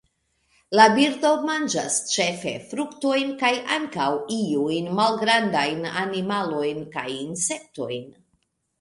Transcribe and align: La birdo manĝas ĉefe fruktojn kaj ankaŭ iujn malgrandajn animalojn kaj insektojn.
La 0.77 0.85
birdo 0.93 1.33
manĝas 1.49 1.97
ĉefe 2.13 2.55
fruktojn 2.71 3.31
kaj 3.43 3.53
ankaŭ 3.77 4.09
iujn 4.39 4.91
malgrandajn 5.03 5.89
animalojn 6.05 6.85
kaj 6.99 7.09
insektojn. 7.23 8.15